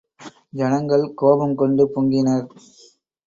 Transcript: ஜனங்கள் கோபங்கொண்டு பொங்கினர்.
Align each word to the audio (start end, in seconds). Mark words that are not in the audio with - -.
ஜனங்கள் 0.53 1.03
கோபங்கொண்டு 1.13 1.83
பொங்கினர். 1.95 2.47